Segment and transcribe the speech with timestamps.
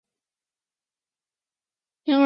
[0.01, 0.03] 钱尔登去
[2.05, 2.19] 官里居。